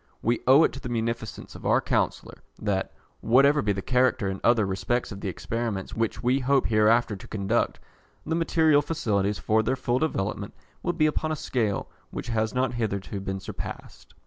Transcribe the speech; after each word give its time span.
We 0.23 0.39
owe 0.47 0.63
it 0.63 0.73
to 0.73 0.79
the 0.79 0.89
munificence 0.89 1.53
of 1.53 1.63
our 1.63 1.79
Chancellor, 1.79 2.41
that, 2.59 2.91
whatever 3.19 3.61
be 3.61 3.71
the 3.71 3.83
character 3.83 4.27
in 4.29 4.41
other 4.43 4.65
respects 4.65 5.11
of 5.11 5.21
the 5.21 5.27
experiments 5.29 5.93
which 5.93 6.23
we 6.23 6.39
hope 6.39 6.65
hereafter 6.65 7.15
to 7.15 7.27
conduct, 7.27 7.79
the 8.25 8.33
material 8.33 8.81
facilities 8.81 9.37
for 9.37 9.61
their 9.61 9.75
full 9.75 9.99
development 9.99 10.55
will 10.81 10.93
be 10.93 11.05
upon 11.05 11.31
a 11.31 11.35
scale 11.35 11.87
which 12.09 12.29
has 12.29 12.51
not 12.51 12.73
hitherto 12.73 13.19
been 13.19 13.39
surpassed. 13.39 14.15